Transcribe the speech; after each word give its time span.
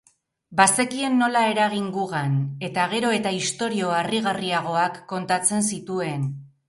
Bazekien 0.59 1.17
nola 1.23 1.43
eragin 1.49 1.91
gugan, 1.97 2.39
eta 2.69 2.87
gero 2.95 3.11
eta 3.19 3.35
istorio 3.43 3.93
harrigarriagoak 3.99 4.99
kontatzen 5.13 5.69
zituen. 5.75 6.27